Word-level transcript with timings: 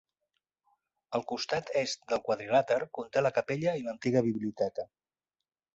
El 1.19 1.25
costat 1.33 1.69
est 1.83 2.09
del 2.13 2.23
quadrilàter 2.31 2.81
conté 3.01 3.25
la 3.27 3.35
capella 3.39 3.79
i 3.83 3.87
l'antiga 3.89 4.27
biblioteca. 4.31 4.93